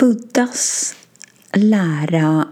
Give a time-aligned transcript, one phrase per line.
[0.00, 0.94] Buddhas
[1.52, 2.48] lära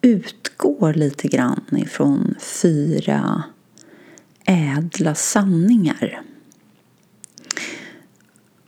[0.00, 3.42] utgår lite grann ifrån fyra
[4.44, 6.22] ädla sanningar.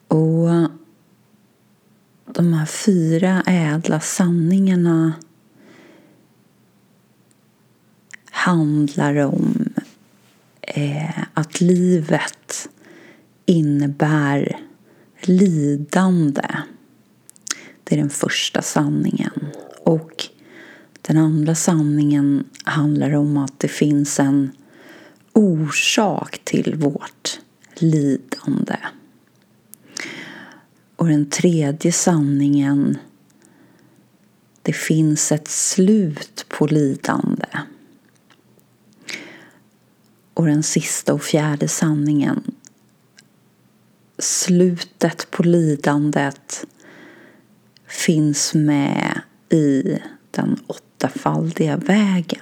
[0.09, 0.49] Och
[2.25, 5.13] de här fyra ädla sanningarna
[8.31, 9.75] handlar om
[10.63, 12.69] eh, att livet
[13.47, 14.61] innebär
[15.21, 16.49] lidande.
[17.91, 19.47] Det är den första sanningen.
[19.85, 20.25] Och
[21.03, 24.51] den andra sanningen handlar om att det finns en
[25.33, 27.41] orsak till vårt
[27.75, 28.77] lidande.
[30.97, 32.99] Och den tredje sanningen
[34.63, 37.47] det finns ett slut på lidande.
[40.35, 42.55] Och den sista och fjärde sanningen
[44.19, 46.67] slutet på lidandet
[47.91, 49.99] finns med i
[50.31, 52.41] den åttafaldiga vägen.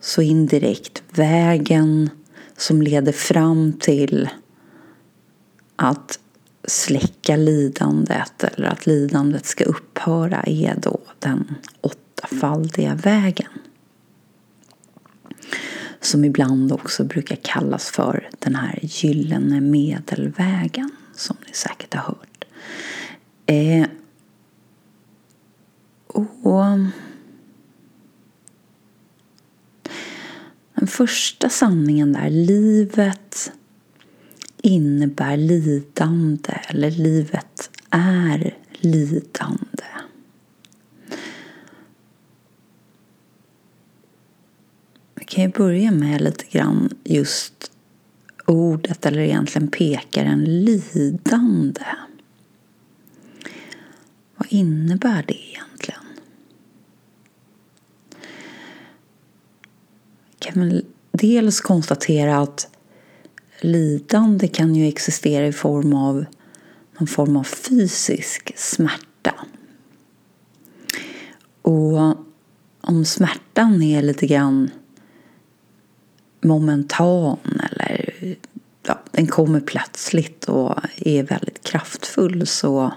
[0.00, 2.10] Så indirekt vägen
[2.56, 4.28] som leder fram till
[5.76, 6.18] att
[6.64, 13.50] släcka lidandet eller att lidandet ska upphöra är då den åttafaldiga vägen.
[16.00, 22.44] Som ibland också brukar kallas för den här gyllene medelvägen som ni säkert har hört.
[23.46, 23.86] Eh,
[26.12, 26.78] och
[30.74, 33.52] den första sanningen där, livet
[34.62, 39.84] innebär lidande eller livet är lidande.
[45.14, 47.70] Vi kan ju börja med lite grann just
[48.46, 51.84] ordet eller egentligen pekaren lidande.
[54.52, 56.02] Vad innebär det egentligen?
[60.38, 62.68] kan väl dels konstatera att
[63.60, 66.24] lidande kan ju existera i form av
[66.98, 69.34] någon form av fysisk smärta.
[71.62, 72.16] Och
[72.80, 74.70] om smärtan är lite grann
[76.40, 77.38] momentan
[77.70, 78.14] eller
[78.86, 82.92] ja, den kommer plötsligt och är väldigt kraftfull så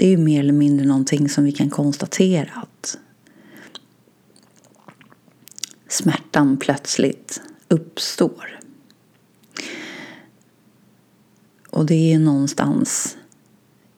[0.00, 2.98] det är ju mer eller mindre någonting som vi kan konstatera att
[5.88, 8.60] smärtan plötsligt uppstår.
[11.70, 13.16] Och det är någonstans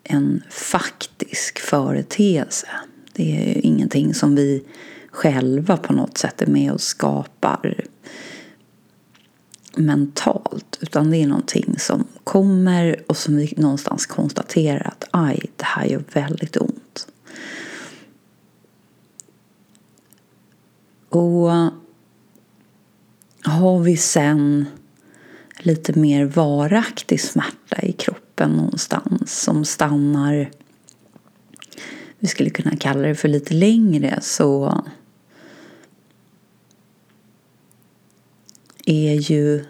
[0.02, 2.68] en faktisk företeelse.
[3.12, 4.64] Det är ingenting som vi
[5.10, 7.84] själva på något sätt är med och skapar
[9.76, 10.78] mentalt.
[10.80, 15.84] Utan det är någonting som kommer och som vi någonstans konstaterar att aj, det här
[15.84, 17.08] gör väldigt ont.
[21.08, 21.50] Och
[23.44, 24.66] har vi sen
[25.58, 30.50] lite mer varaktig smärta i kroppen någonstans som stannar,
[32.18, 34.82] vi skulle kunna kalla det för lite längre, så
[38.92, 39.64] är ju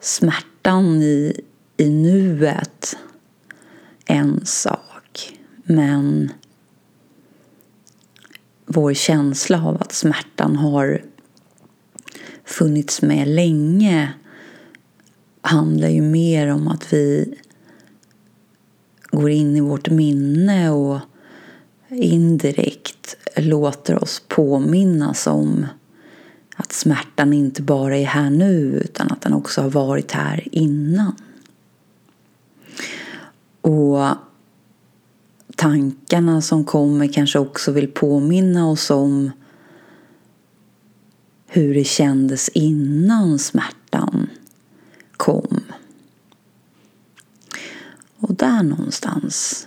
[0.00, 1.40] smärtan i,
[1.76, 2.96] i nuet
[4.06, 5.38] en sak.
[5.64, 6.32] Men
[8.66, 11.02] vår känsla av att smärtan har
[12.44, 14.12] funnits med länge
[15.40, 17.34] handlar ju mer om att vi
[19.10, 20.98] går in i vårt minne och
[21.88, 25.66] indirekt låter oss påminnas om
[26.56, 31.16] att smärtan inte bara är här nu utan att den också har varit här innan.
[33.60, 34.08] Och
[35.56, 39.30] tankarna som kommer kanske också vill påminna oss om
[41.46, 44.30] hur det kändes innan smärtan
[45.16, 45.60] kom.
[48.16, 49.66] Och där någonstans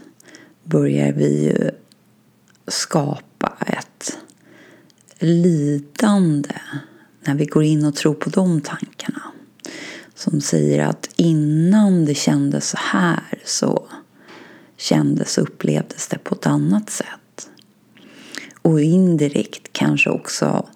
[0.63, 1.71] börjar vi ju
[2.67, 3.34] skapa
[5.25, 6.55] lidande
[7.21, 9.21] när vi går in och tror på de tankarna.
[10.15, 13.87] Som säger att innan det kändes så här så
[14.77, 17.49] kändes och upplevdes det på ett annat sätt.
[18.61, 20.67] Och indirekt kanske också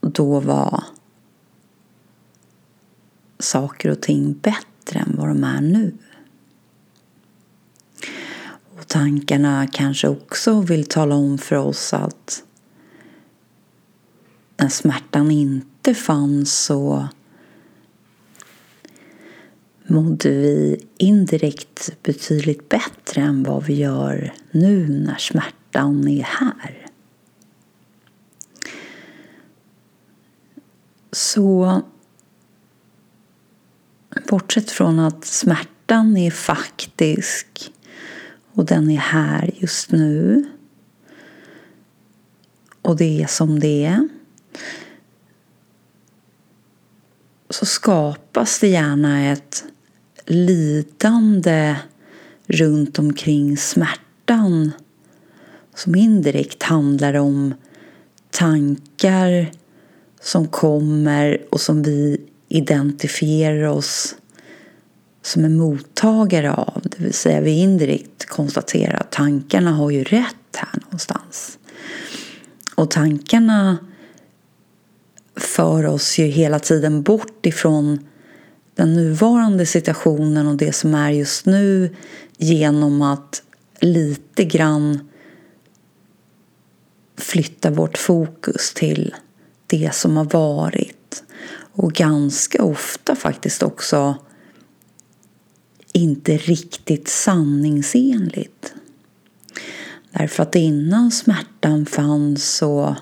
[0.00, 0.84] då var
[3.38, 5.92] saker och ting bättre än vad de är nu.
[8.78, 12.42] Och tankarna kanske också vill tala om för oss att
[14.56, 17.08] när smärtan inte fanns så
[19.86, 26.86] mådde vi indirekt betydligt bättre än vad vi gör nu när smärtan är här.
[31.12, 31.82] Så
[34.28, 37.72] bortsett från att smärtan är faktisk
[38.52, 40.44] och den är här just nu
[42.82, 44.08] och det är som det är
[47.54, 49.64] så skapas det gärna ett
[50.26, 51.76] lidande
[52.46, 54.72] runt omkring smärtan
[55.74, 57.54] som indirekt handlar om
[58.30, 59.52] tankar
[60.20, 64.14] som kommer och som vi identifierar oss
[65.22, 66.82] som en mottagare av.
[66.84, 71.58] Det vill säga vi indirekt konstaterar att tankarna har ju rätt här någonstans.
[72.74, 73.78] Och tankarna
[75.36, 78.08] för oss ju hela tiden bort ifrån
[78.74, 81.94] den nuvarande situationen och det som är just nu
[82.36, 83.42] genom att
[83.80, 85.08] lite grann
[87.16, 89.14] flytta vårt fokus till
[89.66, 91.22] det som har varit
[91.72, 94.16] och ganska ofta faktiskt också
[95.92, 98.74] inte riktigt sanningsenligt.
[100.10, 102.96] Därför att innan smärtan fanns så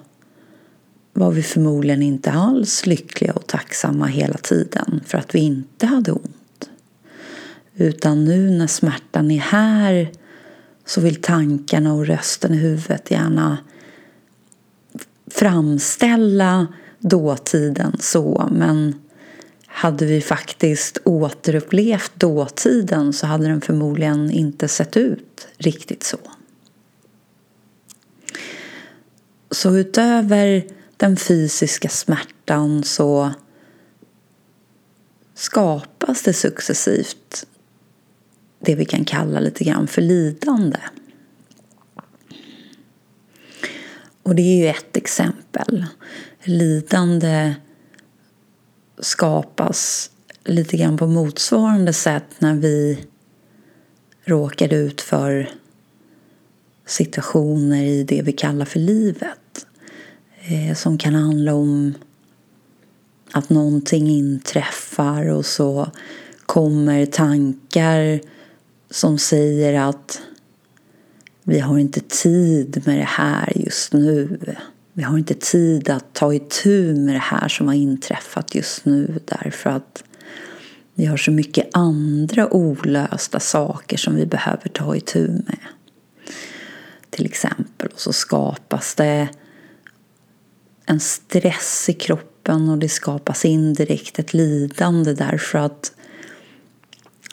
[1.13, 6.13] var vi förmodligen inte alls lyckliga och tacksamma hela tiden för att vi inte hade
[6.13, 6.71] ont.
[7.75, 10.11] Utan nu när smärtan är här
[10.87, 13.59] så vill tankarna och rösten i huvudet gärna
[15.31, 16.67] framställa
[16.99, 18.95] dåtiden så men
[19.67, 26.19] hade vi faktiskt återupplevt dåtiden så hade den förmodligen inte sett ut riktigt så.
[29.51, 30.65] Så utöver
[31.03, 33.33] den fysiska smärtan så
[35.35, 37.47] skapas det successivt
[38.59, 40.79] det vi kan kalla lite grann för lidande.
[44.23, 45.87] Och det är ju ett exempel.
[46.43, 47.55] Lidande
[48.99, 50.11] skapas
[50.45, 53.07] lite grann på motsvarande sätt när vi
[54.25, 55.51] råkar ut för
[56.87, 59.42] situationer i det vi kallar för livet
[60.43, 61.95] eh, som kan handla om
[63.33, 65.91] att någonting inträffar och så
[66.47, 68.21] kommer tankar
[68.91, 70.23] som säger att
[71.43, 74.39] vi har inte tid med det här just nu.
[74.93, 79.21] Vi har inte tid att ta itu med det här som har inträffat just nu
[79.25, 80.05] därför att
[80.95, 85.59] vi har så mycket andra olösta saker som vi behöver ta itu med.
[87.11, 87.89] Till exempel.
[87.95, 89.29] Och så skapas det
[90.87, 95.93] en stress i kroppen och det skapas indirekt ett lidande därför att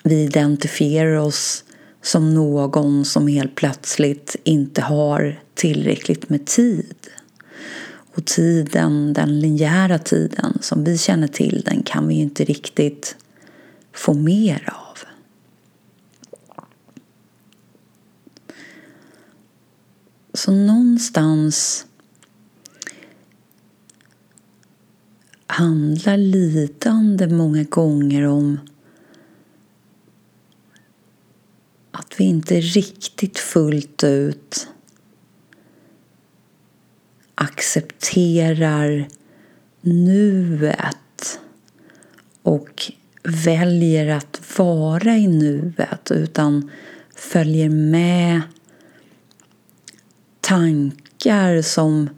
[0.04, 1.63] vi identifierar oss
[2.01, 7.07] som någon som helt plötsligt inte har tillräckligt med tid.
[8.16, 13.16] Och tiden, den linjära tiden som vi känner till, den kan vi inte riktigt
[13.94, 14.98] få mer av.
[20.34, 21.86] Så någonstans
[25.51, 28.60] handlar lidande många gånger om
[31.91, 34.68] att vi inte riktigt fullt ut
[37.36, 39.08] accepterar
[39.82, 41.39] nuet
[42.41, 42.91] och
[43.24, 46.72] väljer att vara i nuet utan
[47.15, 48.41] följer med
[50.41, 52.10] tankar som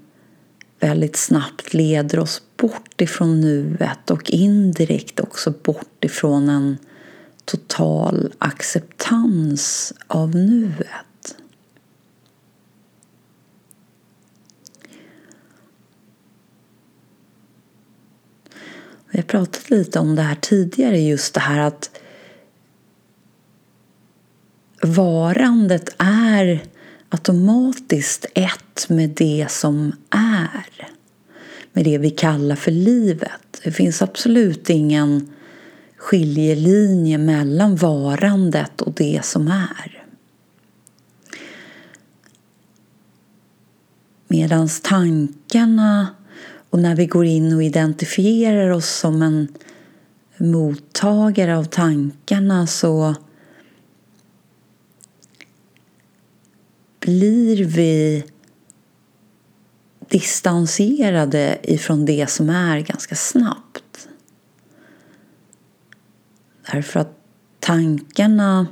[0.79, 6.77] väldigt snabbt leder oss bort ifrån nuet och indirekt också bort ifrån en
[7.45, 11.35] total acceptans av nuet.
[19.09, 21.99] Vi har pratat lite om det här tidigare, just det här att
[24.81, 26.63] varandet är
[27.09, 30.91] automatiskt ett med det som är.
[31.73, 33.61] Med det vi kallar för livet.
[33.63, 35.29] Det finns absolut ingen
[35.97, 40.03] skiljelinje mellan varandet och det som är.
[44.27, 46.07] Medan tankarna
[46.69, 49.47] och när vi går in och identifierar oss som en
[50.37, 53.15] mottagare av tankarna så
[56.99, 58.23] blir vi
[60.11, 64.07] distanserade ifrån det som är ganska snabbt.
[66.71, 67.17] Därför att
[67.59, 68.67] tankarna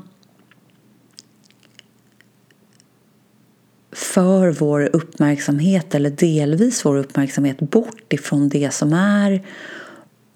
[3.92, 9.46] för vår uppmärksamhet eller delvis vår uppmärksamhet bort ifrån det som är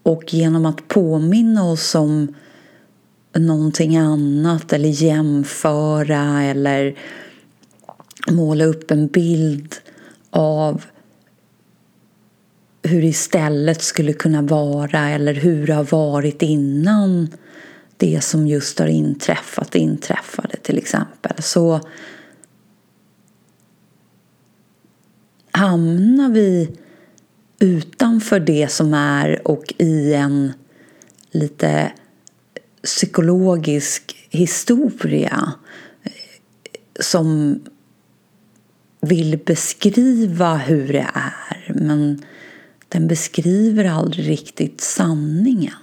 [0.03, 2.35] och genom att påminna oss om
[3.33, 6.97] någonting annat eller jämföra eller
[8.31, 9.75] måla upp en bild
[10.29, 10.83] av
[12.83, 17.27] hur det istället skulle kunna vara eller hur det har varit innan
[17.97, 21.43] det som just har inträffat inträffade till exempel.
[21.43, 21.79] Så
[25.51, 26.77] hamnar vi
[27.59, 30.53] utanför det som är och i en
[31.31, 31.91] lite
[32.83, 35.53] psykologisk historia
[36.99, 37.59] som
[39.01, 42.21] vill beskriva hur det är men
[42.93, 45.73] den beskriver aldrig riktigt sanningen.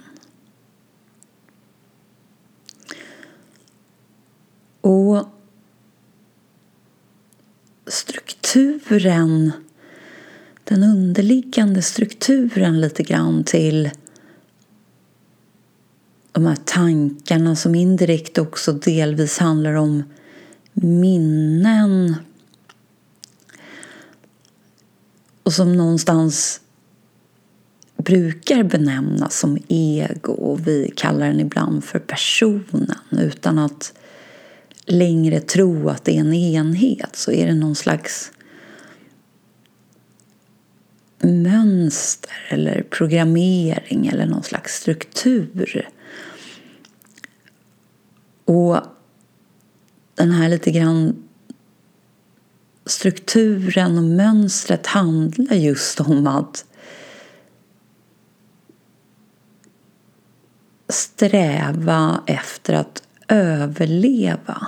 [4.81, 5.27] Och
[7.87, 9.51] strukturen,
[10.63, 13.89] den underliggande strukturen lite grann till
[16.31, 20.03] de här tankarna som indirekt också delvis handlar om
[20.73, 22.15] minnen
[25.43, 26.61] och som någonstans
[28.03, 33.93] brukar benämnas som ego och vi kallar den ibland för personen utan att
[34.85, 38.31] längre tro att det är en enhet så är det någon slags
[41.19, 45.89] mönster eller programmering eller någon slags struktur.
[48.45, 48.77] Och
[50.15, 51.23] den här lite grann
[52.85, 56.65] strukturen och mönstret handlar just om att
[60.91, 64.67] sträva efter att överleva.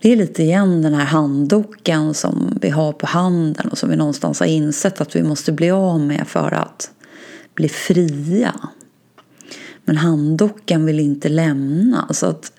[0.00, 3.96] Det är lite igen den här handdockan som vi har på handen och som vi
[3.96, 6.90] någonstans har insett att vi måste bli av med för att
[7.54, 8.54] bli fria.
[9.84, 12.08] Men handdockan vill inte lämna.
[12.10, 12.52] Så att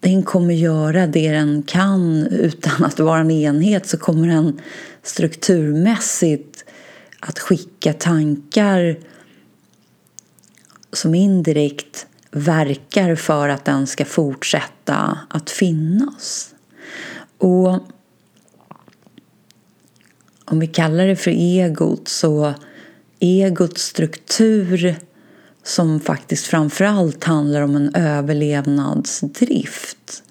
[0.00, 4.60] den kommer göra det den kan utan att vara en enhet så kommer den
[5.02, 6.64] strukturmässigt
[7.20, 8.98] att skicka tankar
[10.92, 16.54] som indirekt verkar för att den ska fortsätta att finnas.
[17.38, 17.80] Och
[20.44, 22.54] om vi kallar det för egot så
[23.18, 24.96] egots struktur
[25.62, 30.22] som faktiskt framförallt handlar om en överlevnadsdrift.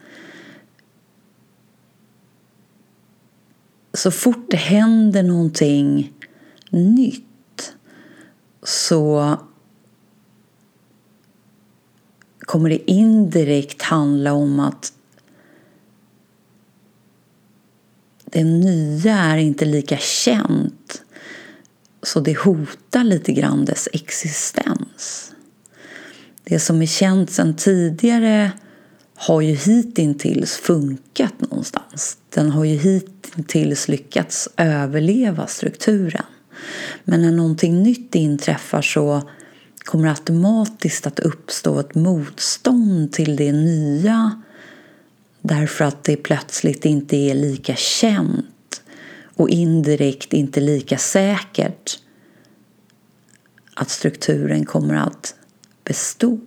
[3.94, 6.14] Så fort det händer någonting
[6.76, 7.74] nytt
[8.64, 9.38] så
[12.40, 14.94] kommer det indirekt handla om att
[18.26, 21.02] det nya är inte lika känt
[22.04, 25.32] så det hotar lite grann dess existens.
[26.44, 28.52] Det som är känt sedan tidigare
[29.16, 32.18] har ju hittills funkat någonstans.
[32.30, 36.26] Den har ju hittills lyckats överleva strukturen.
[37.04, 39.30] Men när någonting nytt inträffar så
[39.78, 44.42] kommer det automatiskt att uppstå ett motstånd till det nya
[45.42, 48.82] därför att det plötsligt inte är lika känt
[49.36, 52.00] och indirekt inte lika säkert
[53.74, 55.36] att strukturen kommer att
[55.84, 56.40] bestå.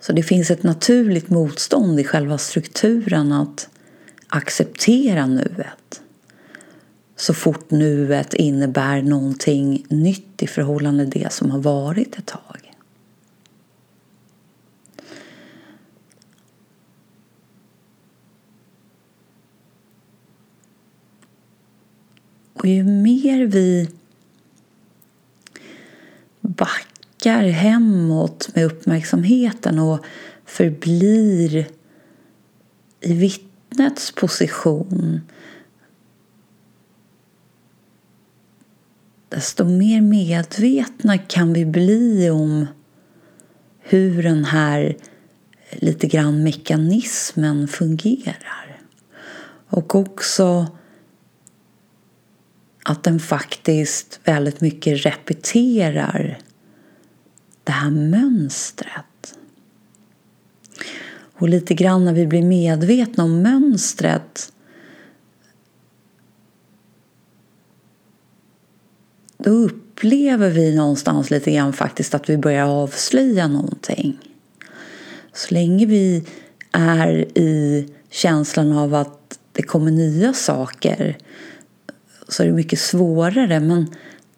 [0.00, 3.68] Så det finns ett naturligt motstånd i själva strukturen att
[4.28, 6.02] acceptera nuet
[7.16, 12.72] så fort nuet innebär någonting nytt i förhållande till det som har varit ett tag.
[22.52, 23.90] Och ju mer vi
[26.40, 30.04] backar hemåt med uppmärksamheten och
[30.44, 31.66] förblir
[33.00, 35.20] i vitt vittnets position
[39.28, 42.66] desto mer medvetna kan vi bli om
[43.80, 44.96] hur den här
[45.70, 48.80] lite grann mekanismen fungerar.
[49.68, 50.66] Och också
[52.84, 56.38] att den faktiskt väldigt mycket repeterar
[57.64, 59.38] det här mönstret.
[61.38, 64.52] Och lite grann när vi blir medvetna om mönstret
[69.38, 74.18] då upplever vi någonstans lite grann faktiskt att vi börjar avslöja någonting.
[75.32, 76.24] Så länge vi
[76.72, 81.18] är i känslan av att det kommer nya saker
[82.28, 83.60] så är det mycket svårare.
[83.60, 83.86] Men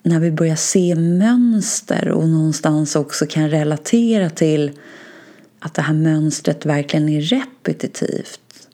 [0.02, 4.72] när vi börjar se mönster och någonstans också kan relatera till
[5.58, 8.68] att det här mönstret verkligen är repetitivt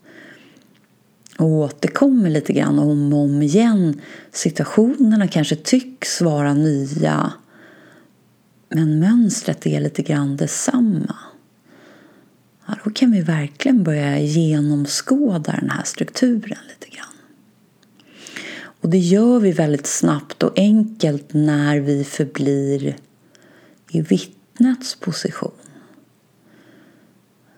[1.39, 4.01] och återkommer lite grann om och om igen.
[4.33, 7.33] Situationerna kanske tycks vara nya
[8.69, 11.17] men mönstret är lite grann detsamma.
[12.67, 17.15] Ja, då kan vi verkligen börja genomskåda den här strukturen lite grann.
[18.81, 22.97] Och det gör vi väldigt snabbt och enkelt när vi förblir
[23.91, 25.64] i vittnets position.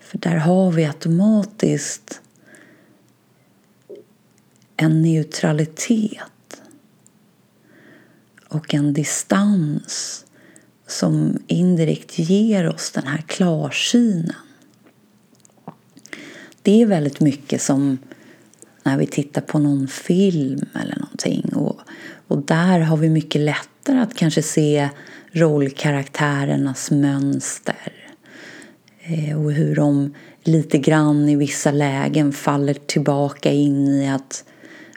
[0.06, 2.20] För där har vi automatiskt
[4.76, 6.62] en neutralitet
[8.48, 10.24] och en distans
[10.86, 14.34] som indirekt ger oss den här klarsynen.
[16.62, 17.98] Det är väldigt mycket som
[18.82, 21.80] när vi tittar på någon film eller någonting och,
[22.26, 24.88] och där har vi mycket lättare att kanske se
[25.32, 28.05] rollkaraktärernas mönster
[29.08, 34.44] Eh, och hur de lite grann i vissa lägen faller tillbaka in i att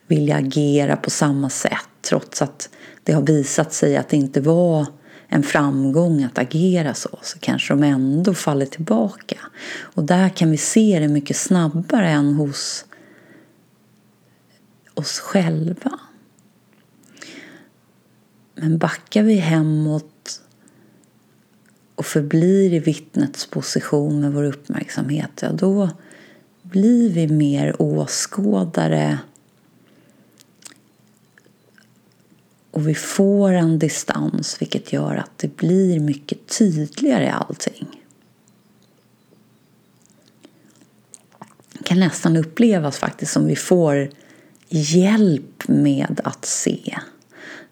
[0.07, 2.69] vilja agera på samma sätt trots att
[3.03, 4.85] det har visat sig att det inte var
[5.27, 9.37] en framgång att agera så, så kanske de ändå faller tillbaka.
[9.79, 12.85] Och där kan vi se det mycket snabbare än hos
[14.93, 15.99] oss själva.
[18.55, 20.18] Men backar vi hemåt
[21.99, 25.89] och förblir i vittnets position med vår uppmärksamhet, ja då
[26.61, 29.19] blir vi mer åskådare
[32.71, 38.03] och vi får en distans vilket gör att det blir mycket tydligare allting.
[41.73, 44.09] Det kan nästan upplevas faktiskt som vi får
[44.69, 46.99] hjälp med att se.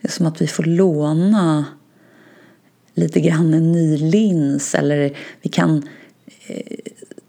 [0.01, 1.65] Det är som att vi får låna
[2.97, 5.87] lite grann en ny lins eller vi kan
[6.47, 6.77] eh,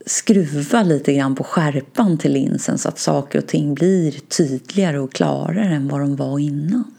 [0.06, 5.12] skruva lite grann på skärpan till linsen så att saker och ting blir tydligare och
[5.12, 6.94] klarare än vad de var innan.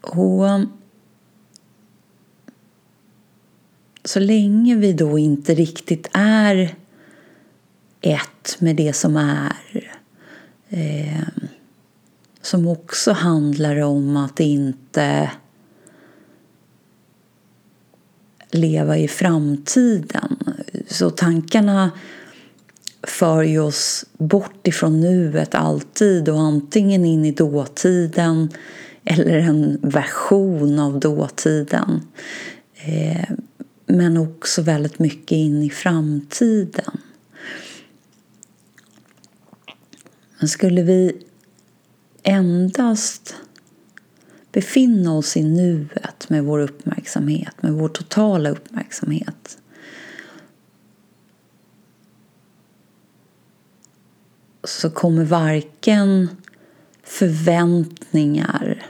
[0.00, 0.60] Och
[4.04, 6.79] så länge vi då inte riktigt är
[8.00, 9.52] ett med det som är
[10.68, 11.22] eh,
[12.42, 15.30] som också handlar om att inte
[18.50, 20.36] leva i framtiden.
[20.88, 21.90] Så tankarna
[23.02, 28.48] för ju oss bort ifrån nuet alltid och antingen in i dåtiden
[29.04, 32.02] eller en version av dåtiden.
[32.74, 33.30] Eh,
[33.86, 37.00] men också väldigt mycket in i framtiden.
[40.40, 41.26] Men skulle vi
[42.22, 43.36] endast
[44.52, 49.58] befinna oss i nuet med vår uppmärksamhet, med vår totala uppmärksamhet
[54.64, 56.28] så kommer varken
[57.02, 58.86] förväntningar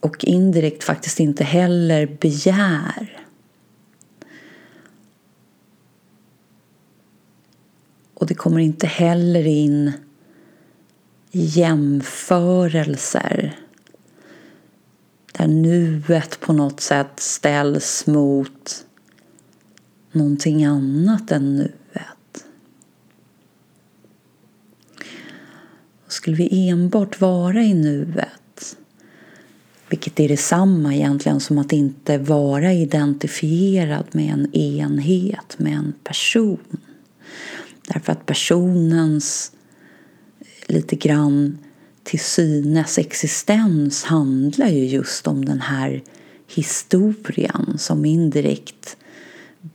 [0.00, 3.19] och indirekt faktiskt inte heller begär.
[8.20, 9.92] Och det kommer inte heller in
[11.30, 13.58] jämförelser
[15.32, 18.86] där nuet på något sätt ställs mot
[20.12, 22.44] någonting annat än nuet.
[26.08, 28.76] Skulle vi enbart vara i nuet
[29.88, 36.78] vilket är detsamma egentligen som att inte vara identifierad med en enhet, med en person.
[37.92, 39.52] Därför att personens
[40.66, 41.58] lite grann
[42.02, 46.02] till synes existens handlar ju just om den här
[46.46, 48.96] historien som indirekt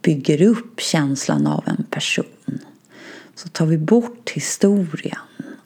[0.01, 2.59] bygger upp känslan av en person.
[3.35, 5.17] Så tar vi bort historien,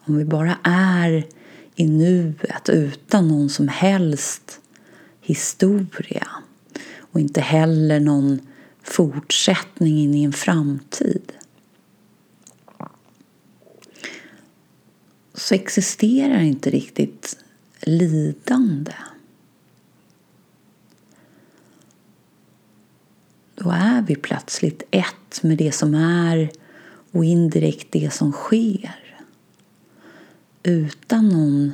[0.04, 1.26] om vi bara är
[1.74, 4.60] i nuet utan någon som helst
[5.20, 6.28] historia
[6.98, 8.40] och inte heller någon
[8.82, 11.29] fortsättning in i en framtid.
[15.40, 17.36] Så existerar inte riktigt
[17.80, 18.92] lidande.
[23.62, 26.50] då är vi plötsligt ett med det som är
[27.12, 29.20] och indirekt det som sker.
[30.62, 31.72] Utan någon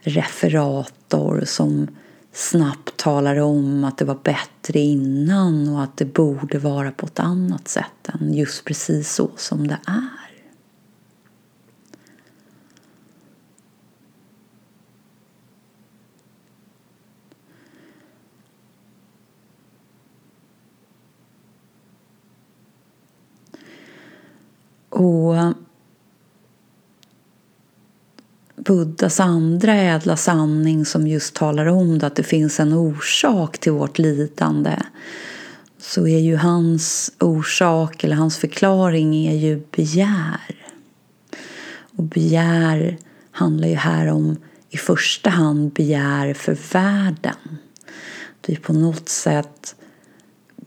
[0.00, 1.88] referator som
[2.32, 7.20] snabbt talar om att det var bättre innan och att det borde vara på ett
[7.20, 10.17] annat sätt än just precis så som det är.
[24.98, 25.54] Och
[28.56, 33.72] Buddhas andra ädla sanning som just talar om det, att det finns en orsak till
[33.72, 34.76] vårt lidande
[35.78, 40.74] så är ju hans orsak eller hans förklaring är ju begär.
[41.96, 42.96] Och begär
[43.30, 44.36] handlar ju här om
[44.70, 47.58] i första hand begär för världen.
[48.46, 49.76] Vi på något sätt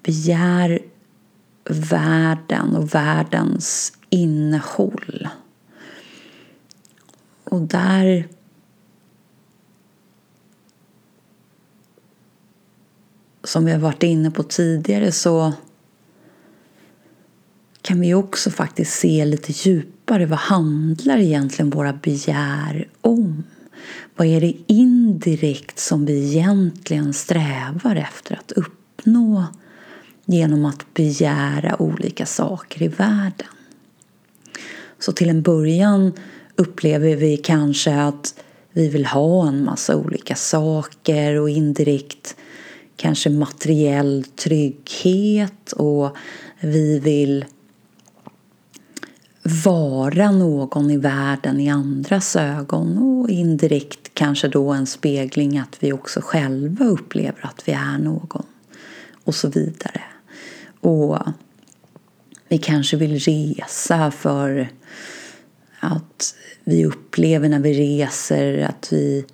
[0.03, 0.79] begär
[1.69, 5.27] världen och världens innehåll.
[7.43, 8.27] Och där
[13.43, 15.53] som vi har varit inne på tidigare så
[17.81, 23.43] kan vi också faktiskt se lite djupare vad handlar egentligen våra begär om?
[24.15, 29.45] Vad är det indirekt som vi egentligen strävar efter att uppnå
[30.25, 33.47] genom att begära olika saker i världen?
[35.01, 36.13] Så till en början
[36.55, 38.35] upplever vi kanske att
[38.71, 42.35] vi vill ha en massa olika saker och indirekt
[42.95, 46.17] kanske materiell trygghet och
[46.59, 47.45] vi vill
[49.65, 55.93] vara någon i världen i andras ögon och indirekt kanske då en spegling att vi
[55.93, 58.45] också själva upplever att vi är någon
[59.23, 60.01] och så vidare.
[60.79, 61.17] Och
[62.47, 64.69] vi kanske vill resa för
[65.81, 69.25] att vi upplever när vi reser att vi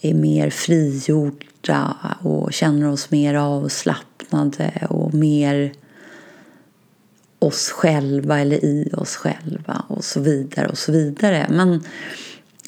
[0.00, 5.72] är mer frigjorda och känner oss mer avslappnade och mer
[7.38, 11.46] oss själva eller i oss själva och så vidare och så vidare.
[11.50, 11.84] Men,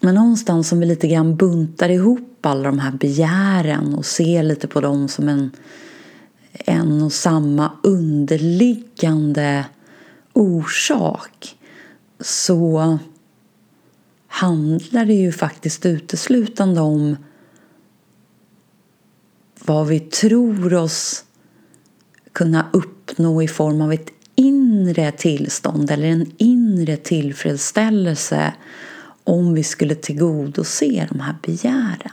[0.03, 4.69] men någonstans som vi lite grann buntar ihop alla de här begären och ser lite
[4.69, 5.51] på dem som en,
[6.53, 9.65] en och samma underliggande
[10.33, 11.56] orsak
[12.27, 12.99] så
[14.27, 17.17] handlar det ju faktiskt uteslutande om
[19.65, 21.25] vad vi tror oss
[22.33, 28.53] kunna uppnå i form av ett inre tillstånd eller en inre tillfredsställelse
[29.25, 32.13] om vi skulle tillgodose de här begären.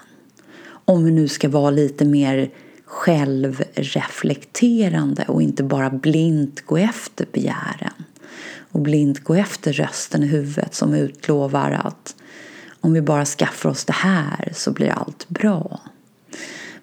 [0.85, 2.51] Om vi nu ska vara lite mer
[2.85, 7.93] självreflekterande och inte bara blint gå efter begären
[8.73, 12.15] och blint gå efter rösten i huvudet som utlovar att
[12.81, 15.81] om vi bara skaffar oss det här så blir allt bra.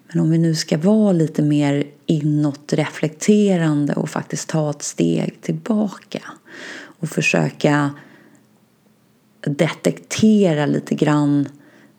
[0.07, 5.41] Men om vi nu ska vara lite mer inåt reflekterande och faktiskt ta ett steg
[5.41, 6.21] tillbaka
[6.83, 7.91] och försöka
[9.41, 11.49] detektera lite grann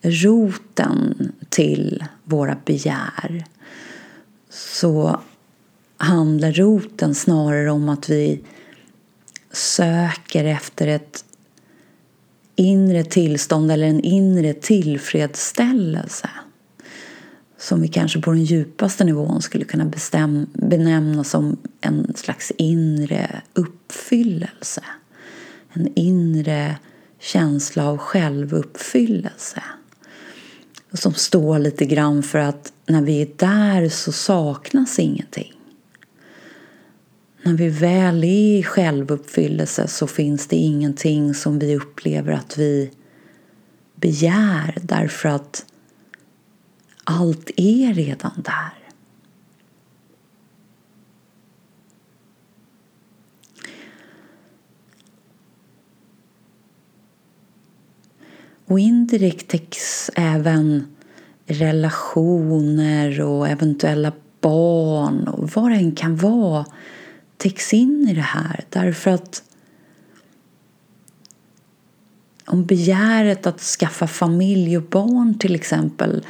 [0.01, 3.45] roten till våra begär
[4.49, 5.19] så
[5.97, 8.41] handlar roten snarare om att vi
[9.53, 11.25] söker efter ett
[12.55, 16.29] inre tillstånd eller en inre tillfredsställelse
[17.63, 23.41] som vi kanske på den djupaste nivån skulle kunna bestäm, benämna som en slags inre
[23.53, 24.83] uppfyllelse.
[25.73, 26.75] En inre
[27.19, 29.63] känsla av självuppfyllelse.
[30.93, 35.53] Som står lite grann för att när vi är där så saknas ingenting.
[37.45, 42.91] När vi väl är i självuppfyllelse så finns det ingenting som vi upplever att vi
[43.95, 45.65] begär därför att
[47.03, 48.83] allt är redan där.
[58.65, 60.95] Och indirekt täcks även
[61.45, 66.65] relationer och eventuella barn och vad det än kan vara
[67.37, 68.65] täcks in i det här.
[68.69, 69.43] Därför att
[72.45, 76.25] om begäret att skaffa familj och barn till exempel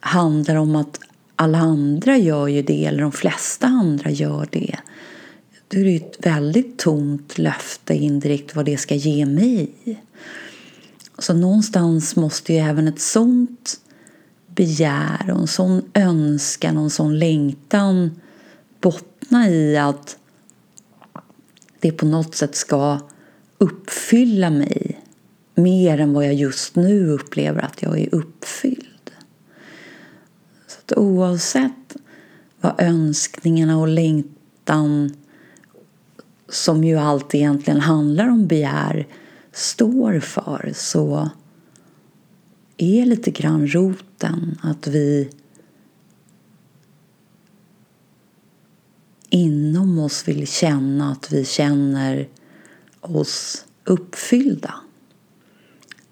[0.00, 1.00] handlar om att
[1.36, 4.76] alla andra gör ju det eller de flesta andra gör det
[5.68, 9.70] då är det ju ett väldigt tomt löfte indirekt vad det ska ge mig.
[11.18, 13.80] Så någonstans måste ju även ett sånt
[14.46, 18.20] begär och en sån önskan och en sån längtan
[18.80, 20.16] bottna i att
[21.84, 22.98] det på något sätt ska
[23.58, 25.00] uppfylla mig
[25.54, 29.10] mer än vad jag just nu upplever att jag är uppfylld.
[30.66, 31.96] Så att oavsett
[32.60, 35.16] vad önskningarna och längtan
[36.48, 39.06] som ju allt egentligen handlar om begär
[39.52, 41.30] står för så
[42.76, 45.30] är lite grann roten att vi
[49.34, 52.28] inom oss vill känna att vi känner
[53.00, 54.74] oss uppfyllda.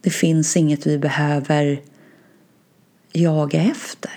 [0.00, 1.82] Det finns inget vi behöver
[3.12, 4.10] jaga efter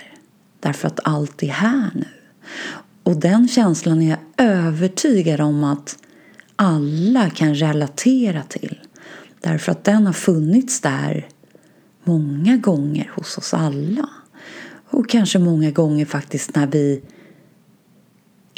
[0.60, 2.06] därför att allt är här nu.
[3.02, 5.98] Och den känslan är jag övertygad om att
[6.56, 8.80] alla kan relatera till.
[9.40, 11.28] Därför att den har funnits där
[12.04, 14.08] många gånger hos oss alla.
[14.88, 17.02] Och kanske många gånger faktiskt när vi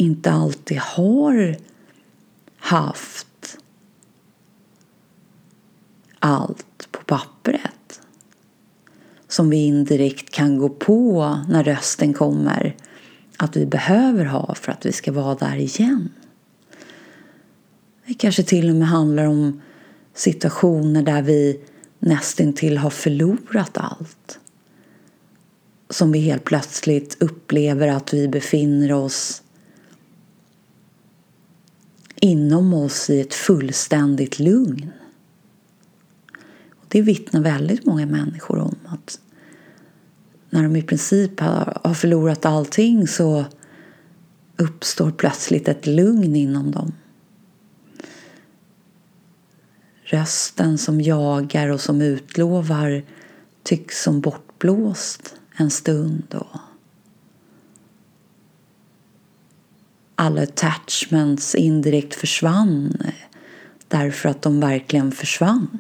[0.01, 1.57] inte alltid har
[2.59, 3.59] haft
[6.19, 8.01] allt på pappret
[9.29, 12.77] som vi indirekt kan gå på när rösten kommer
[13.37, 16.09] att vi behöver ha för att vi ska vara där igen.
[18.07, 19.61] Det kanske till och med handlar om
[20.15, 21.61] situationer där vi
[21.99, 24.39] nästintill har förlorat allt.
[25.91, 29.43] Som vi helt plötsligt upplever att vi befinner oss
[32.21, 34.91] inom oss i ett fullständigt lugn.
[36.71, 39.21] Och det vittnar väldigt många människor om att
[40.51, 43.45] när de i princip har förlorat allting så
[44.57, 46.93] uppstår plötsligt ett lugn inom dem.
[50.03, 53.05] Rösten som jagar och som utlovar
[53.63, 56.35] tycks som bortblåst en stund.
[56.35, 56.61] Och
[60.21, 62.97] alla attachments indirekt försvann
[63.89, 65.79] därför att de verkligen försvann.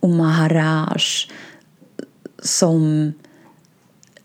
[0.00, 1.02] Och Maharaj
[2.42, 3.12] som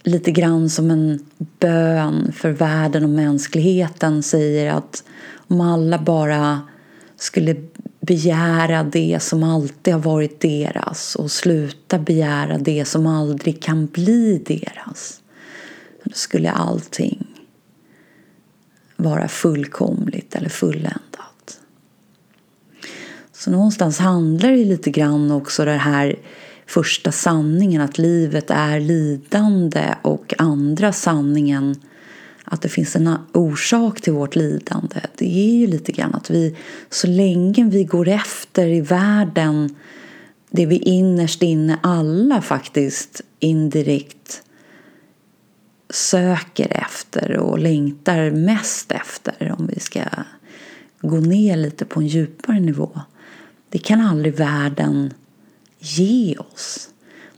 [0.03, 1.25] lite grann som en
[1.60, 5.03] bön för världen och mänskligheten säger att
[5.47, 6.62] om alla bara
[7.17, 7.55] skulle
[8.06, 14.41] begära det som alltid har varit deras och sluta begära det som aldrig kan bli
[14.46, 15.22] deras
[16.06, 17.28] då skulle allting
[18.96, 21.60] vara fullkomligt eller fulländat.
[23.34, 26.15] Så någonstans handlar det lite grann också det här
[26.65, 31.76] första sanningen att livet är lidande och andra sanningen
[32.45, 35.01] att det finns en orsak till vårt lidande.
[35.15, 36.55] Det är ju lite grann att vi
[36.89, 39.75] så länge vi går efter i världen
[40.49, 44.43] det vi innerst inne alla faktiskt indirekt
[45.89, 50.01] söker efter och längtar mest efter om vi ska
[51.01, 53.01] gå ner lite på en djupare nivå.
[53.69, 55.13] Det kan aldrig världen
[55.79, 56.89] ge oss.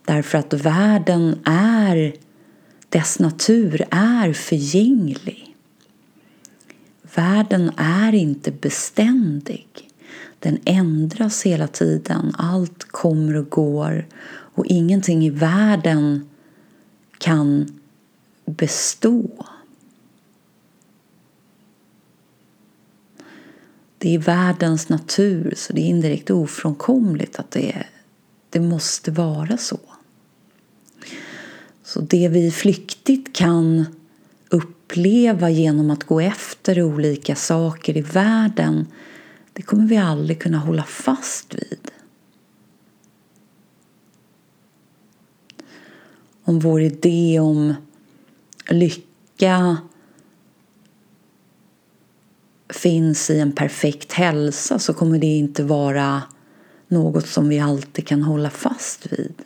[0.05, 2.13] Därför att världen är,
[2.89, 5.55] dess natur är förgänglig.
[7.15, 9.67] Världen är inte beständig.
[10.39, 12.35] Den ändras hela tiden.
[12.37, 14.07] Allt kommer och går.
[14.29, 16.29] Och ingenting i världen
[17.17, 17.79] kan
[18.45, 19.45] bestå.
[23.97, 27.89] Det är världens natur, så det är indirekt ofrånkomligt att det är
[28.49, 29.79] det måste vara så.
[31.97, 33.85] Så det vi flyktigt kan
[34.49, 38.87] uppleva genom att gå efter olika saker i världen
[39.53, 41.91] det kommer vi aldrig kunna hålla fast vid.
[46.43, 47.73] Om vår idé om
[48.69, 49.77] lycka
[52.69, 56.23] finns i en perfekt hälsa så kommer det inte vara
[56.87, 59.43] något som vi alltid kan hålla fast vid.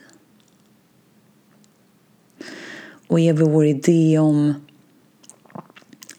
[3.12, 4.54] Och är vår idé om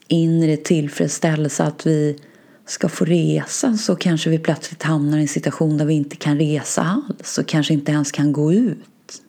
[0.08, 2.18] inre tillfredsställelse att vi
[2.66, 6.38] ska få resa så kanske vi plötsligt hamnar i en situation där vi inte kan
[6.38, 9.22] resa alls och kanske inte ens kan gå ut.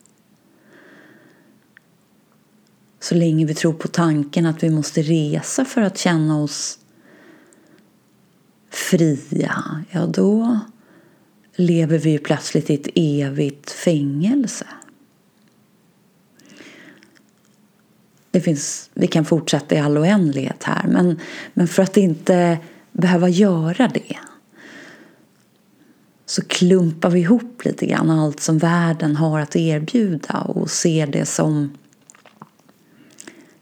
[3.00, 6.78] Så länge vi tror på tanken att vi måste resa för att känna oss
[8.70, 10.60] fria, ja då
[11.56, 14.66] lever vi plötsligt i ett evigt fängelse.
[18.36, 21.20] Det finns, vi kan fortsätta i all oändlighet här men,
[21.54, 22.58] men för att inte
[22.92, 24.16] behöva göra det
[26.26, 31.26] så klumpar vi ihop lite grann allt som världen har att erbjuda och ser det
[31.26, 31.78] som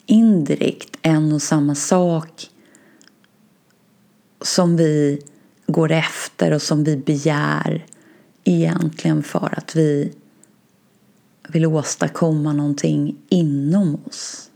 [0.07, 2.51] indirekt en och samma sak
[4.43, 5.23] som vi
[5.67, 7.87] går efter och som vi begär
[8.45, 10.13] egentligen för att vi
[11.49, 14.51] vill åstadkomma någonting inom oss.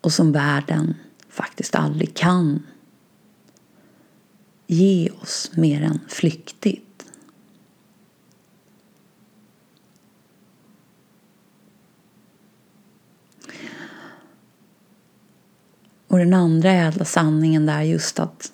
[0.00, 0.94] Och som världen
[1.28, 2.62] faktiskt aldrig kan
[4.66, 6.86] ge oss mer än flyktigt.
[16.06, 18.52] Och den andra ädla sanningen där just att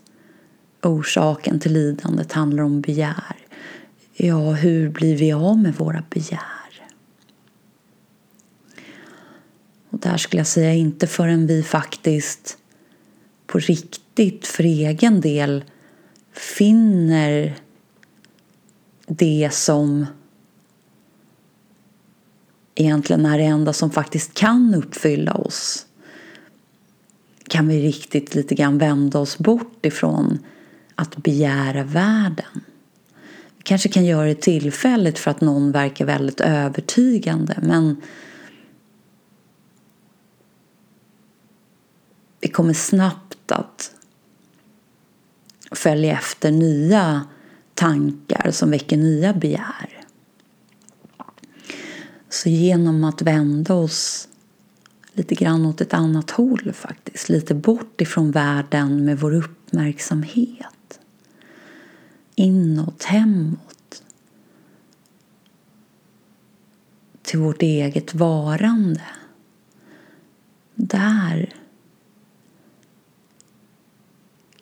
[0.82, 3.36] orsaken till lidandet handlar om begär.
[4.12, 6.55] Ja, hur blir vi av med våra begär?
[9.96, 12.58] Och där skulle jag säga inte förrän vi faktiskt
[13.46, 15.64] på riktigt för egen del
[16.32, 17.54] finner
[19.06, 20.06] det som
[22.74, 25.86] egentligen är det enda som faktiskt kan uppfylla oss
[27.48, 30.38] kan vi riktigt lite grann vända oss bort ifrån
[30.94, 32.60] att begära världen.
[33.56, 38.02] Vi kanske kan göra det tillfälligt för att någon verkar väldigt övertygande men
[42.40, 43.94] vi kommer snabbt att
[45.72, 47.26] följa efter nya
[47.74, 50.06] tankar som väcker nya begär.
[52.28, 54.28] Så genom att vända oss
[55.12, 57.28] lite grann åt ett annat håll faktiskt.
[57.28, 61.00] Lite bort ifrån världen med vår uppmärksamhet.
[62.34, 64.02] Inåt, hemåt.
[67.22, 69.02] Till vårt eget varande.
[70.74, 71.54] Där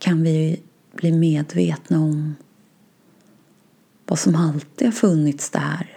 [0.05, 0.63] kan vi
[0.93, 2.35] bli medvetna om
[4.07, 5.97] vad som alltid har funnits där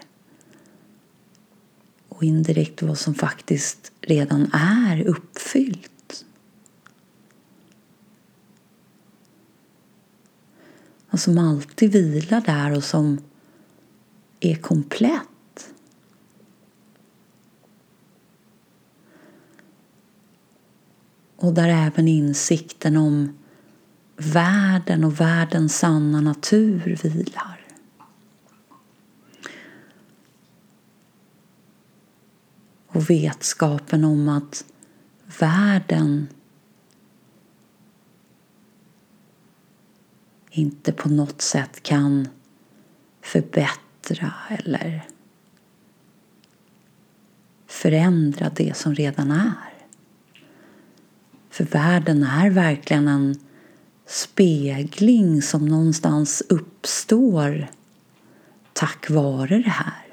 [2.10, 6.26] och indirekt vad som faktiskt redan är uppfyllt.
[11.10, 13.22] Och som alltid vilar där och som
[14.39, 15.74] är komplett.
[21.36, 23.37] Och där även insikten om
[24.18, 27.68] världen och världens sanna natur vilar.
[32.98, 34.66] och vetskapen om att
[35.40, 36.28] världen
[40.52, 42.28] inte på något sätt kan
[43.22, 45.08] förbättra eller
[47.68, 49.74] förändra det som redan är.
[51.50, 53.40] För världen är verkligen en
[54.08, 57.67] spegling som någonstans uppstår
[58.74, 60.04] tack vare det här.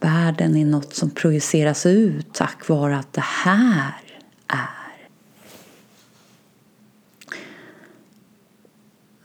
[0.00, 4.00] Världen är något som projiceras ut tack vare att det här
[4.46, 5.08] är.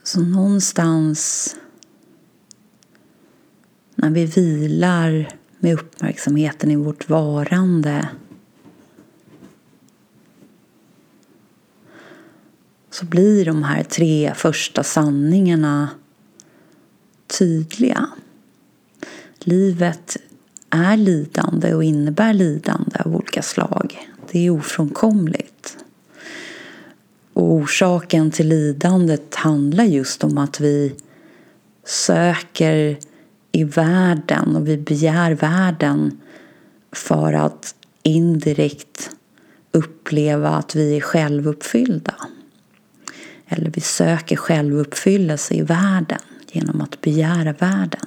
[0.03, 1.55] Så någonstans
[3.95, 8.09] när vi vilar med uppmärksamheten i vårt varande
[12.91, 15.89] så blir de här tre första sanningarna
[17.27, 18.09] tydliga.
[19.39, 20.17] Livet
[20.69, 24.09] är lidande och innebär lidande av olika slag.
[24.31, 25.77] Det är ofrånkomligt.
[27.33, 30.95] Och orsaken till lidandet handlar just om att vi
[31.85, 32.97] söker
[33.51, 36.19] i världen och vi begär världen
[36.91, 39.09] för att indirekt
[39.71, 42.15] uppleva att vi är självuppfyllda.
[43.53, 46.19] Eller vi söker självuppfyllelse i världen
[46.51, 48.05] genom att begära världen.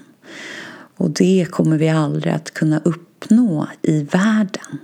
[0.96, 4.78] Och det kommer vi aldrig att kunna uppnå i världen.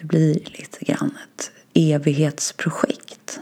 [0.00, 3.40] Det blir lite grann ett evighetsprojekt.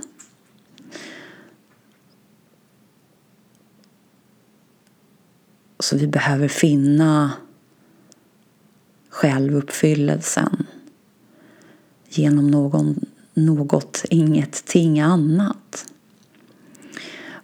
[5.80, 7.32] Så vi behöver finna
[9.08, 10.66] självuppfyllelsen
[12.08, 13.04] genom någon,
[13.36, 15.86] något, ingenting annat.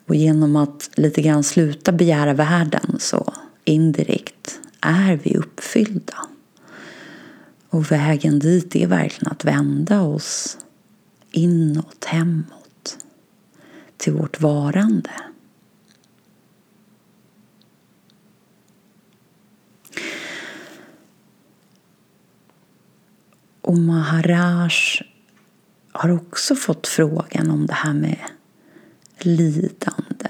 [0.07, 3.35] Och genom att lite grann sluta begära världen så
[3.65, 6.27] indirekt är vi uppfyllda.
[7.69, 10.59] Och vägen dit är verkligen att vända oss
[11.31, 12.99] inåt, hemåt,
[13.97, 15.11] till vårt varande.
[23.61, 24.73] Och Maharaj
[25.93, 28.19] har också fått frågan om det här med
[29.19, 30.29] lidande.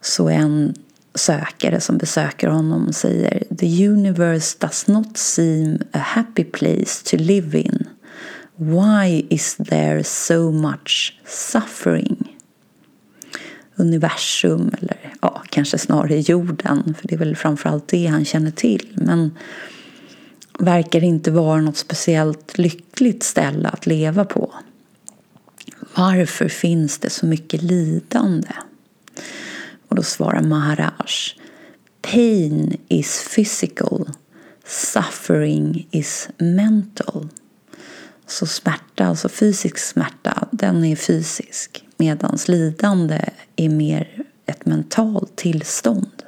[0.00, 0.74] Så en
[1.14, 7.58] sökare som besöker honom säger The universe does not seem a happy place to live
[7.58, 7.88] in.
[8.56, 12.36] Why is there so much suffering?
[13.76, 18.88] Universum, eller ja, kanske snarare jorden, för det är väl framförallt det han känner till.
[18.94, 19.30] Men
[20.58, 24.54] verkar inte vara något speciellt lyckligt ställe att leva på.
[25.94, 28.48] Varför finns det så mycket lidande?
[29.88, 31.34] Och då svarar Maharaj
[32.12, 34.10] Pain is physical,
[34.66, 37.28] suffering is mental.
[38.26, 43.24] Så smärta, alltså fysisk smärta, den är fysisk medan lidande
[43.56, 46.22] är mer ett mentalt tillstånd.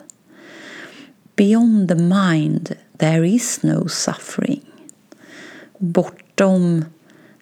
[1.37, 4.61] Beyond the mind there is no suffering.
[5.79, 6.85] Bortom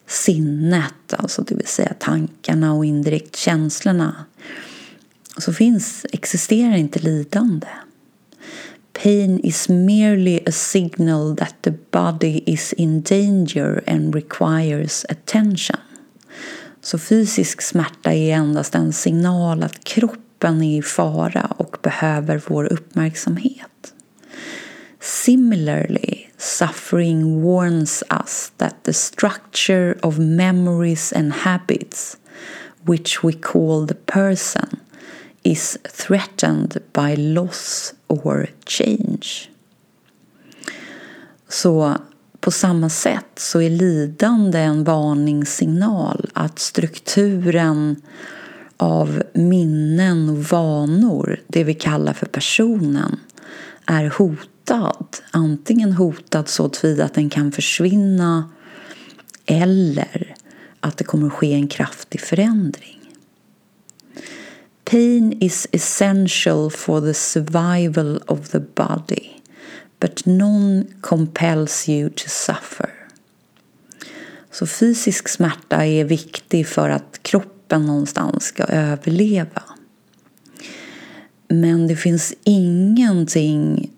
[0.07, 4.25] sinnet, alltså det vill säga tankarna och indirekt känslorna,
[5.39, 7.67] så finns, existerar inte lidande.
[9.03, 15.77] Pain is merely a signal that the body is in danger and requires attention.
[16.81, 22.73] Så fysisk smärta är endast en signal att kroppen är i fara och behöver vår
[22.73, 23.94] uppmärksamhet.
[25.05, 32.17] Similarly, suffering warns us that the structure of memories and habits,
[32.87, 34.81] which we call the person,
[35.43, 39.51] is threatened by loss or change.
[41.49, 41.97] Så
[42.41, 48.03] på samma sätt så är lidande en varningssignal att strukturen
[48.77, 53.21] av minnen och vanor, det vi kallar för personen,
[53.87, 54.49] är hotad.
[55.31, 58.51] Antingen hotad så tillvida att den kan försvinna
[59.47, 60.35] eller
[60.81, 63.01] att det kommer ske en kraftig förändring.
[64.85, 69.31] Pain is essential for the survival of the body,
[70.01, 72.91] but none compels you to suffer.
[74.51, 79.63] Så fysisk smärta är viktig för att kroppen någonstans ska överleva.
[81.49, 83.91] Men det finns ingenting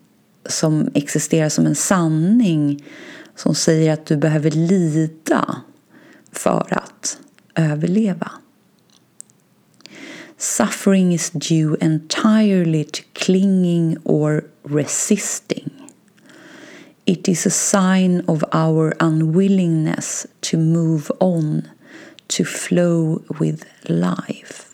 [0.48, 2.84] som existerar som en sanning
[3.34, 5.60] som säger att du behöver lida
[6.32, 7.18] för att
[7.54, 8.30] överleva.
[10.38, 15.70] Suffering is due entirely to clinging or resisting.
[17.04, 21.68] It is a sign of our unwillingness to move on,
[22.28, 24.65] to flow with life.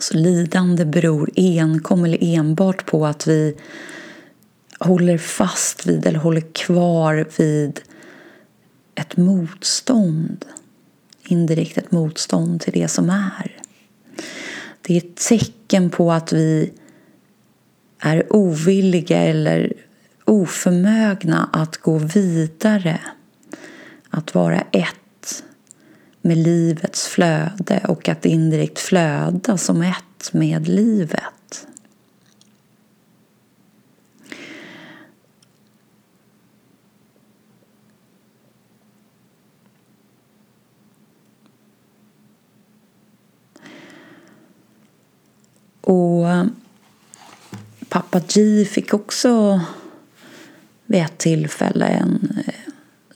[0.00, 3.56] Så lidande beror enkom eller enbart på att vi
[4.78, 7.80] håller fast vid eller håller kvar vid
[8.94, 10.44] ett motstånd
[11.30, 13.56] indirekt ett motstånd till det som är.
[14.82, 16.72] Det är ett tecken på att vi
[17.98, 19.72] är ovilliga eller
[20.24, 23.00] oförmögna att gå vidare.
[24.10, 24.99] Att vara ett
[26.22, 31.66] med livets flöde och att indirekt flöda som ett med livet.
[45.80, 46.26] Och
[47.88, 49.60] pappa G fick också
[50.86, 52.72] vid ett tillfälle en eh,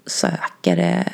[0.07, 1.13] sökare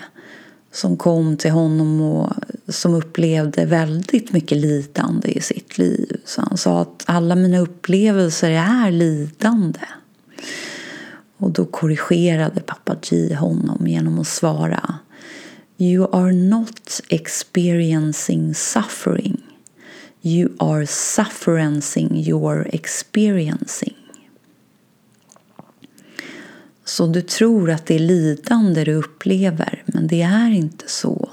[0.73, 2.33] som kom till honom och
[2.68, 6.21] som upplevde väldigt mycket lidande i sitt liv.
[6.25, 9.81] Så han sa att alla mina upplevelser är lidande.
[11.37, 14.99] Och då korrigerade pappa G honom genom att svara
[15.79, 19.43] You are not experiencing suffering.
[20.23, 24.00] You are sufferencing your experiencing.
[26.91, 31.30] Så du tror att det är lidande du upplever, men det är inte så.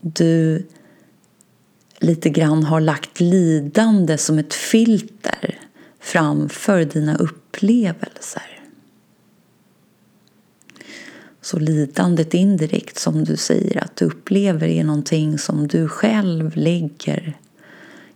[0.00, 0.66] Du
[1.98, 5.58] lite grann har lagt lidande som ett filter
[6.00, 8.60] framför dina upplevelser.
[11.40, 17.38] Så lidandet indirekt som du säger att du upplever är någonting som du själv lägger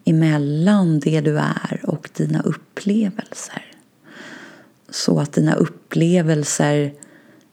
[0.04, 3.73] emellan det du är och dina upplevelser.
[4.94, 6.94] Så att dina upplevelser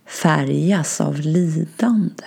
[0.06, 2.26] färgas av lidande.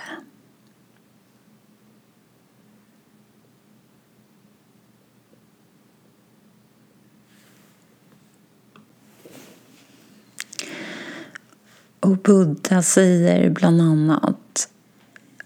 [11.99, 14.69] Och Buddha säger bland annat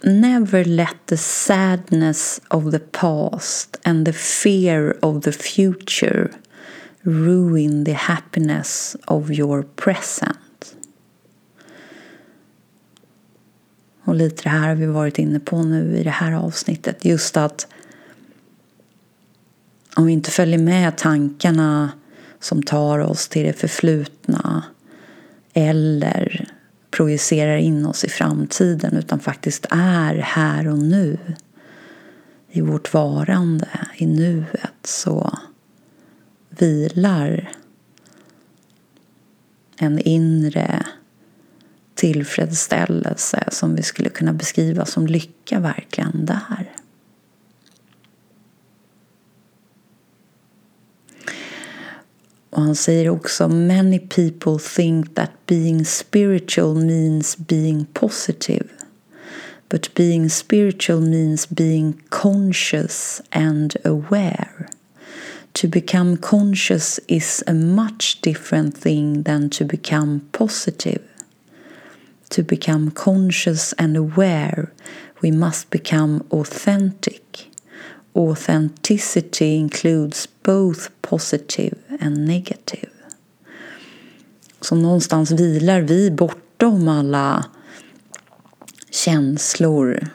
[0.01, 6.29] Never let the sadness of the past and the fear of the future
[7.01, 10.75] ruin the happiness of your present.
[14.03, 17.05] Och lite det här har vi varit inne på nu i det här avsnittet.
[17.05, 17.67] Just att
[19.95, 21.91] om vi inte följer med tankarna
[22.39, 24.63] som tar oss till det förflutna
[25.53, 26.49] eller
[26.91, 31.17] projicerar in oss i framtiden utan faktiskt är här och nu
[32.51, 35.39] i vårt varande, i nuet så
[36.61, 37.51] vilar
[39.77, 40.85] en inre
[41.95, 46.71] tillfredsställelse som vi skulle kunna beskriva som lycka verkligen där.
[52.49, 58.65] Och han säger också Many people think that being spiritual means being positive.
[59.69, 64.69] But being spiritual means being conscious and aware.
[65.59, 71.01] To become conscious is a much different thing than to become positive.
[72.29, 74.71] To become conscious and aware,
[75.21, 77.51] we must become authentic.
[78.15, 82.89] Authenticity includes both positive and negative.
[84.61, 87.45] Så någonstans vilar vi bortom alla
[88.91, 90.09] känslor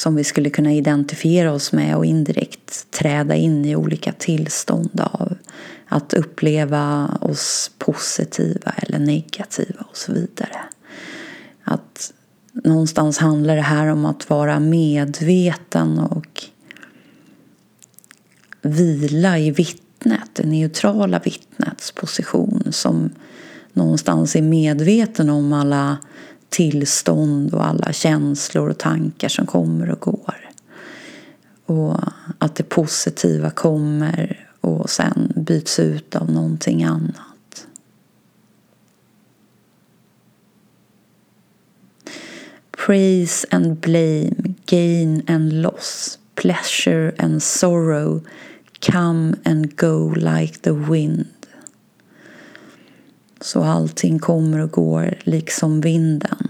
[0.00, 5.36] som vi skulle kunna identifiera oss med och indirekt träda in i olika tillstånd av
[5.86, 10.56] att uppleva oss positiva eller negativa och så vidare.
[11.64, 12.12] Att
[12.52, 16.44] någonstans handlar det här om att vara medveten och
[18.62, 23.10] vila i vittnet, det neutrala vittnets position som
[23.72, 25.98] någonstans är medveten om alla
[26.50, 30.50] tillstånd och alla känslor och tankar som kommer och går.
[31.66, 31.96] Och
[32.38, 37.66] att det positiva kommer och sen byts ut av någonting annat.
[42.86, 48.20] Praise and blame, gain and loss, pleasure and sorrow
[48.80, 51.39] come and go like the wind.
[53.40, 56.48] Så allting kommer och går liksom vinden.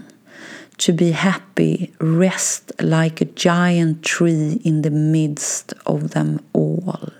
[0.77, 7.11] To be happy, rest like a giant tree in the midst of them all.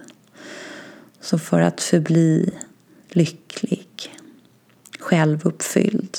[1.22, 2.50] Så för att förbli
[3.10, 3.88] lycklig,
[5.00, 6.18] självuppfylld,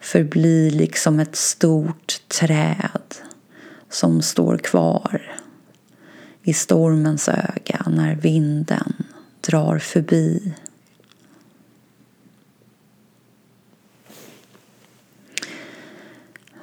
[0.00, 3.14] förbli liksom ett stort träd
[3.90, 5.22] som står kvar
[6.42, 8.92] i stormens öga när vinden
[9.40, 10.54] drar förbi.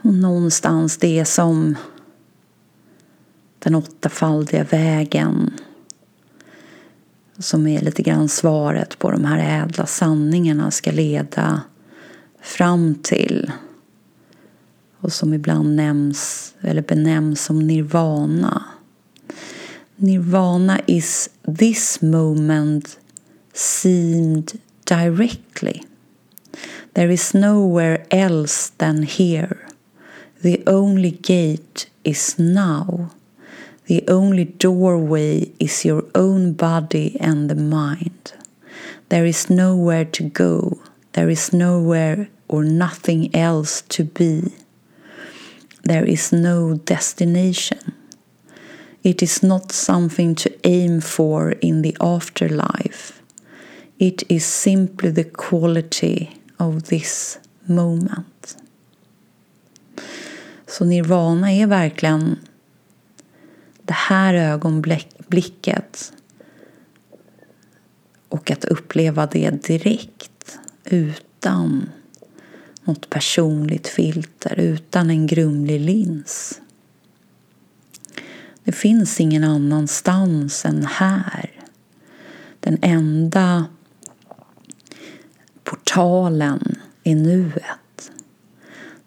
[0.02, 1.76] Och någonstans det som
[3.60, 5.54] den åttafaldiga vägen
[7.38, 11.62] som är lite grann svaret på de här ädla sanningarna ska leda
[12.42, 13.52] fram till
[15.00, 18.64] och som ibland nämns eller benämns som nirvana.
[19.96, 23.00] Nirvana is this moment
[23.54, 24.52] seemed
[24.84, 25.82] directly.
[26.94, 29.58] There is nowhere else than here.
[30.42, 33.12] The only gate is now.
[33.88, 38.32] The only doorway is your own body and the mind.
[39.10, 40.80] There is nowhere to go.
[41.12, 44.54] There is nowhere or nothing else to be.
[45.84, 47.94] There is no destination.
[49.04, 53.22] It is not something to aim for in the afterlife.
[53.98, 58.56] It is simply the quality of this moment.
[60.70, 62.40] Så nirvana är verkligen
[63.82, 66.14] det här ögonblicket
[68.30, 71.90] och att uppleva det direkt utan
[72.84, 76.62] något personligt filter, utan en grumlig lins.
[78.64, 81.52] Det finns ingen annanstans än här.
[82.60, 83.66] Den enda
[85.64, 87.64] portalen är nuet.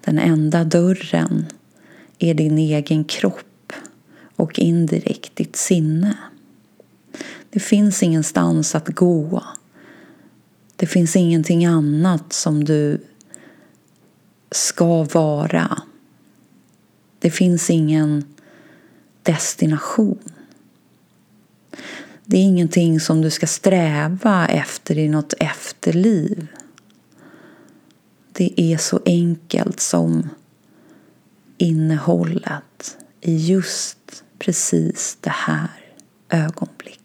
[0.05, 1.46] Den enda dörren
[2.18, 3.72] är din egen kropp
[4.36, 6.16] och indirekt ditt sinne.
[7.50, 9.42] Det finns ingenstans att gå.
[10.76, 13.00] Det finns ingenting annat som du
[14.50, 15.82] ska vara.
[17.18, 18.24] Det finns ingen
[19.22, 20.18] destination.
[22.24, 26.46] Det är ingenting som du ska sträva efter i något efterliv
[28.33, 30.28] det är så enkelt som
[31.59, 35.70] innehållet i just precis det här
[36.28, 37.01] ögonblicket.